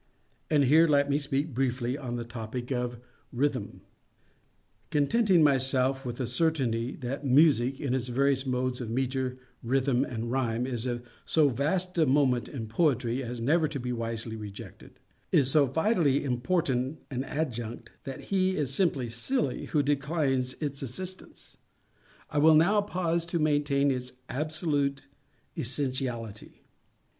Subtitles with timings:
[0.49, 2.97] And here let me speak briefly on the topic of
[3.31, 3.81] rhythm.
[4.89, 10.31] Contenting myself with the certainty that Music, in its various modes of metre, rhythm, and
[10.31, 15.51] rhyme, is of so vast a moment in Poetry as never to be wisely rejected—is
[15.51, 21.57] so vitally important an adjunct, that he is simply silly who declines its assistance,
[22.31, 25.05] I will not now pause to maintain its absolute
[25.55, 26.63] essentiality.